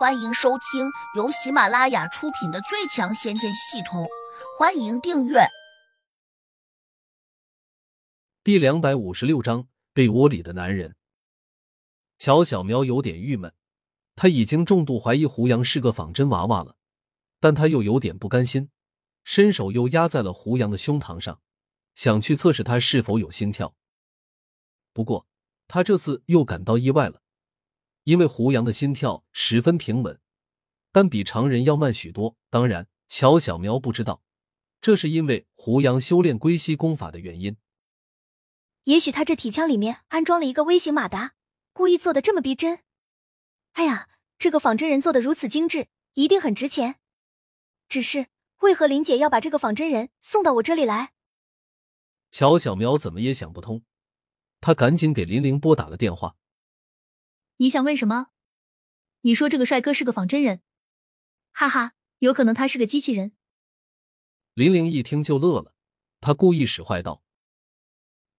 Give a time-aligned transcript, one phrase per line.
[0.00, 4.04] 欢迎收听由喜马拉雅出品的《最强仙剑系统》，
[4.58, 5.40] 欢迎订阅。
[8.42, 10.96] 第两百五十六章，被窝里的男人。
[12.16, 13.52] 乔小苗有点郁闷，
[14.16, 16.76] 他已经重度怀疑胡杨是个仿真娃娃了，
[17.38, 18.70] 但他又有点不甘心，
[19.22, 21.42] 伸手又压在了胡杨的胸膛上，
[21.94, 23.74] 想去测试他是否有心跳。
[24.94, 25.26] 不过，
[25.68, 27.20] 他这次又感到意外了。
[28.10, 30.20] 因为胡杨的心跳十分平稳，
[30.90, 32.34] 但比常人要慢许多。
[32.48, 34.24] 当然，乔小苗不知道，
[34.80, 37.56] 这是因为胡杨修炼龟息功法的原因。
[38.82, 41.34] 也许他这体腔里面安装了一个微型马达，
[41.72, 42.80] 故意做的这么逼真。
[43.74, 46.96] 哎呀，这个仿真人做的如此精致，一定很值钱。
[47.88, 48.26] 只是
[48.62, 51.12] 为何林姐要把这个仿真人送到我这里来？
[52.32, 53.84] 乔小苗怎么也想不通，
[54.60, 56.34] 他赶紧给林玲拨打了电话。
[57.60, 58.28] 你想问什么？
[59.20, 60.62] 你说这个帅哥是个仿真人，
[61.52, 63.32] 哈哈，有可能他是个机器人。
[64.54, 65.74] 林玲一听就乐了，
[66.22, 67.22] 她故意使坏道：“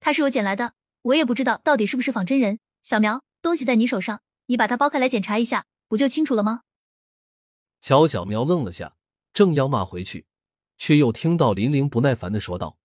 [0.00, 0.72] 他是我捡来的，
[1.02, 2.60] 我也不知道到底是不是仿真人。
[2.80, 6.62] 小苗，东西在你手上，你把它剥开来检查一下，不就清楚了吗？”
[7.82, 8.96] 乔小苗愣了下，
[9.34, 10.26] 正要骂回去，
[10.78, 12.78] 却又听到林玲不耐烦的说道：“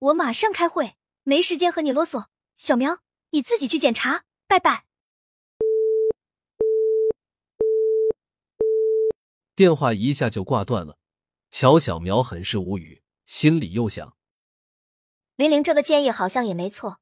[0.00, 2.26] 我马上开会，没时间和你啰嗦。
[2.56, 2.98] 小苗，
[3.30, 4.83] 你自己去检查，拜拜。”
[9.56, 10.98] 电话一下就挂断了，
[11.50, 14.16] 乔小苗很是无语，心里又想：
[15.36, 17.00] 林玲这个建议好像也没错。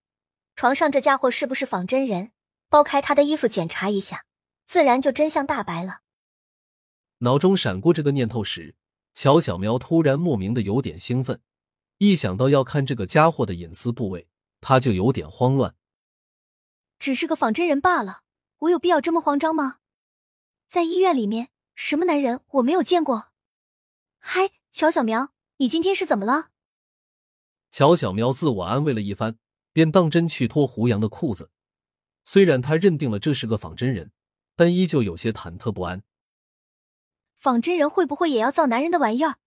[0.55, 2.33] 床上这家伙是不是仿真人？
[2.69, 4.27] 剥开他的衣服检查一下，
[4.67, 6.01] 自然就真相大白了。
[7.19, 8.75] 脑中闪过这个念头时，
[9.15, 11.41] 乔小苗突然莫名的有点兴奋，
[11.99, 14.29] 一想到要看这个家伙的隐私部位，
[14.61, 15.75] 他就有点慌乱。
[16.99, 18.23] 只是个仿真人罢了，
[18.59, 19.79] 我有必要这么慌张吗？
[20.69, 21.52] 在医院里面。
[21.75, 23.29] 什么男人我没有见过？
[24.19, 26.51] 嗨，乔小苗，你今天是怎么了？
[27.71, 29.37] 乔小苗自我安慰了一番，
[29.73, 31.51] 便当真去脱胡杨的裤子。
[32.25, 34.13] 虽然他认定了这是个仿真人，
[34.55, 36.03] 但依旧有些忐忑不安。
[37.37, 39.39] 仿真人会不会也要造男人的玩意儿？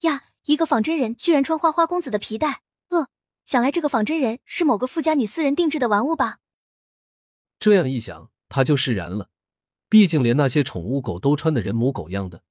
[0.00, 3.08] 呀，一个仿真人居然穿花花公子的皮带，呃，
[3.44, 6.40] 想来这个仿真人是某个富家女私人定制的玩物吧？
[7.58, 9.30] 这样一想，他就释然了。
[9.88, 12.42] 毕竟连那些宠物狗都穿的人模狗样的，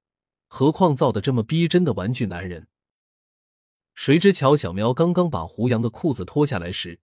[0.48, 2.66] 何况造的这么逼真的玩具男人？
[3.94, 7.00] 谁知乔小苗刚刚把胡杨的裤子脱下来时，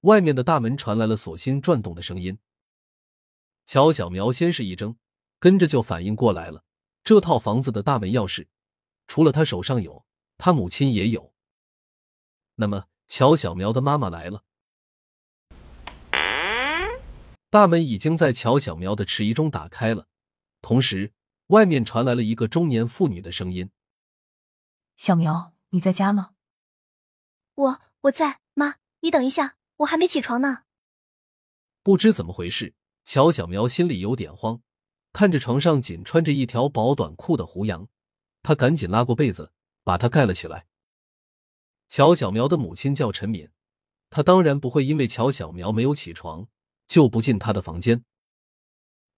[0.00, 2.38] 外面的大门传来了锁芯转动的声音。
[3.66, 4.96] 乔小苗先是一怔，
[5.38, 6.64] 跟着就反应过来了，
[7.02, 8.46] 这套房子的大门钥匙，
[9.06, 10.04] 除了他手上有，
[10.36, 11.32] 他母亲也有。
[12.56, 14.44] 那么，乔小苗的妈妈来了。
[17.54, 20.08] 大门已经在乔小苗的迟疑中打开了，
[20.60, 21.12] 同时
[21.46, 23.70] 外面传来了一个中年妇女的声音
[24.98, 26.32] ：“小苗，你在家吗
[27.54, 30.64] ？”“我我在，妈，你等一下，我还没起床呢。”
[31.84, 34.60] 不知怎么回事，乔小苗心里有点慌，
[35.12, 37.86] 看着床上仅穿着一条薄短裤的胡杨，
[38.42, 39.52] 他赶紧拉过被子
[39.84, 40.66] 把他盖了起来。
[41.86, 43.48] 乔小苗的母亲叫陈敏，
[44.10, 46.48] 她当然不会因为乔小苗没有起床。
[46.94, 48.04] 就不进他的房间，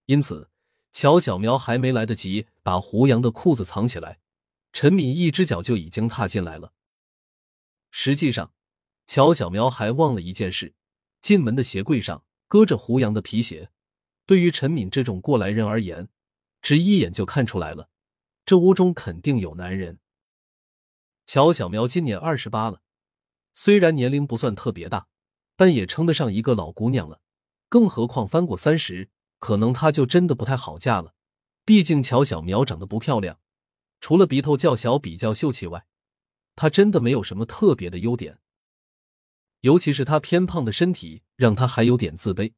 [0.07, 0.49] 因此
[0.91, 4.17] 乔小苗还没来得及把胡杨的裤子藏起来，
[4.73, 6.73] 陈敏一只脚就已经踏进来了。
[7.91, 8.51] 实际上，
[9.05, 10.73] 乔小苗还忘了一件事：
[11.21, 13.69] 进门的鞋柜上搁着胡杨的皮鞋。
[14.25, 16.09] 对于陈敏这种过来人而言，
[16.63, 17.91] 只一眼就看出来了，
[18.43, 19.99] 这屋中肯定有男人。
[21.27, 22.81] 乔小苗今年二十八了，
[23.53, 25.07] 虽然年龄不算特别大，
[25.55, 27.21] 但也称得上一个老姑娘了。
[27.69, 31.13] 更何况翻过三十，可能她就真的不太好嫁了。
[31.65, 33.39] 毕竟乔小苗长得不漂亮，
[33.99, 35.85] 除了鼻头较小、比较秀气外，
[36.55, 38.39] 她真的没有什么特别的优点。
[39.61, 42.53] 尤其是她偏胖的身体，让她还有点自卑；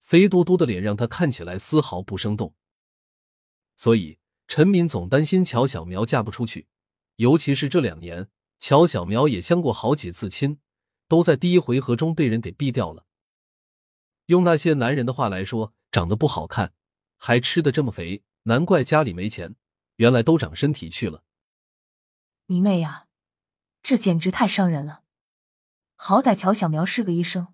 [0.00, 2.54] 肥嘟嘟的脸让她看起来丝毫不生动。
[3.74, 6.68] 所以陈敏总担心乔小苗嫁不出去。
[7.16, 8.28] 尤其是这两年，
[8.58, 10.60] 乔小苗也相过好几次亲，
[11.08, 13.06] 都在第一回合中被人给毙掉了。
[14.32, 16.72] 用那些男人的话来说，长得不好看，
[17.18, 19.56] 还吃的这么肥，难怪家里没钱。
[19.96, 21.22] 原来都长身体去了。
[22.46, 23.08] 你妹呀，
[23.82, 25.04] 这简直太伤人了！
[25.96, 27.48] 好歹乔小苗是个医生，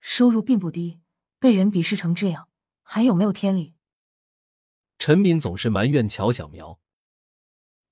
[0.00, 1.00] 收入并不低，
[1.38, 2.48] 被人鄙视成这样，
[2.82, 3.76] 还有没有天理？
[4.98, 6.80] 陈敏总是埋怨乔小苗：“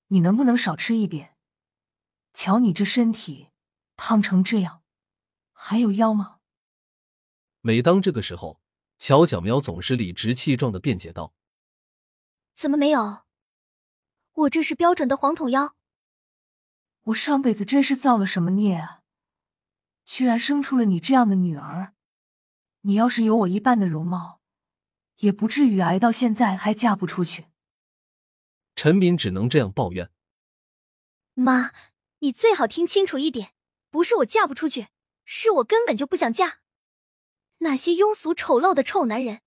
[0.07, 1.37] 你能不能少吃一点？
[2.33, 3.51] 瞧你这身体，
[3.95, 4.83] 胖成这样，
[5.53, 6.39] 还有腰吗？”
[7.65, 8.59] 每当这个时候，
[8.97, 11.33] 乔小苗总是理直气壮的辩解道
[12.53, 13.21] ：“怎么没有？
[14.33, 15.77] 我这是标准的黄桶腰。
[17.03, 19.03] 我上辈子真是造了什么孽啊！
[20.03, 21.93] 居然生出了你这样的女儿。
[22.81, 24.41] 你要是有我一半的容貌，
[25.19, 27.45] 也不至于挨到现在还嫁不出去。
[28.75, 30.11] 陈敏只能这样抱怨。
[31.33, 31.71] 妈，
[32.19, 33.53] 你最好听清楚一点，
[33.89, 34.89] 不是我嫁不出去，
[35.23, 36.62] 是我根本就不想嫁。
[37.63, 39.41] 那些庸俗丑陋的臭男人，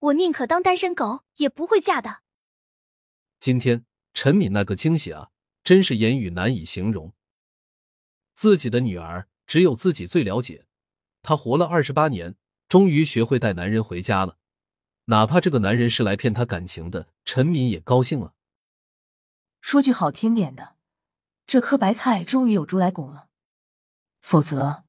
[0.00, 2.20] 我宁可当单身狗，也不会嫁的。
[3.38, 5.30] 今天陈敏那个惊喜啊，
[5.62, 7.14] 真是言语难以形容。
[8.34, 10.66] 自己的女儿只有自己最了解，
[11.22, 12.34] 她活了二十八年，
[12.68, 14.38] 终于学会带男人回家了。
[15.04, 18.34] 哪怕这个男人是来骗她感情的，陈敏也高兴了。
[19.60, 20.76] 说句好听点的，
[21.46, 23.28] 这颗白菜终于有猪来拱了，
[24.20, 24.84] 否则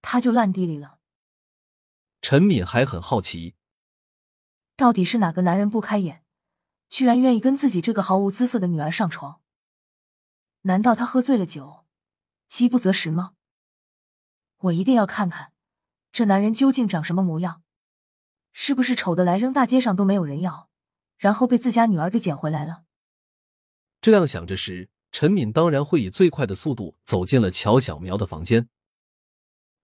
[0.00, 0.99] 他就烂地里了。
[2.20, 3.54] 陈敏还很好奇，
[4.76, 6.22] 到底是哪个男人不开眼，
[6.88, 9.40] 居然愿意跟自己这个毫无姿色的女儿上床？
[10.62, 11.86] 难道他喝醉了酒，
[12.46, 13.32] 饥不择食吗？
[14.58, 15.52] 我一定要看看
[16.12, 17.62] 这男人究竟长什么模样，
[18.52, 20.68] 是不是丑的来扔大街上都没有人要，
[21.16, 22.84] 然后被自家女儿给捡回来了？
[24.02, 28.68] 这样想着时，陈敏当然会以最快的速度走进了乔小苗的房间。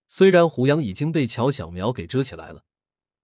[0.08, 2.64] 虽然胡杨已经被乔小苗给遮起来了，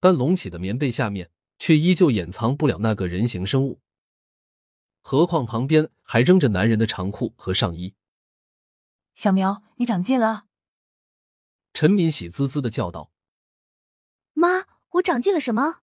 [0.00, 3.81] 但隆起的棉被下面却依旧掩藏不了那个人形生物。
[5.00, 7.94] 何况旁边还扔着男人的长裤和上衣。
[9.14, 10.46] 小苗，你长进了。
[11.73, 13.12] 陈敏喜滋滋的叫道
[14.35, 15.81] ：“妈，我长进了什么？”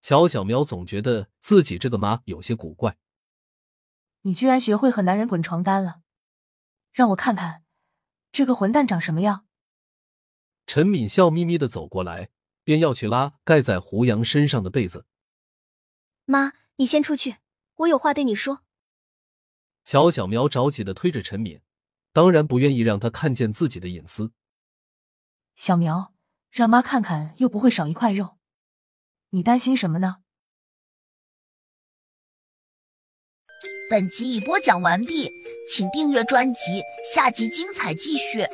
[0.00, 2.98] 乔小苗总觉得自己这个妈有些古怪。
[4.22, 6.02] 你居然学会和男人滚床单了，
[6.92, 7.64] 让我看看
[8.30, 9.46] 这个混蛋长什么样。
[10.74, 12.30] 陈敏笑眯眯的走过来，
[12.64, 15.04] 便要去拉盖在胡杨身上的被子。
[16.24, 17.36] 妈，你先出去，
[17.74, 18.62] 我有话对你说。
[19.84, 21.60] 乔小苗着急的推着陈敏，
[22.14, 24.32] 当然不愿意让她看见自己的隐私。
[25.56, 26.14] 小苗，
[26.50, 28.38] 让妈看看，又不会少一块肉，
[29.28, 30.22] 你担心什么呢？
[33.90, 35.28] 本集已播讲完毕，
[35.68, 38.46] 请订阅专辑，下集精彩继续。